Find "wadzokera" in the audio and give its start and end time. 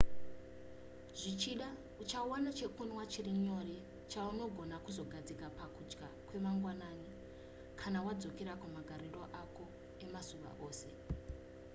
8.05-8.53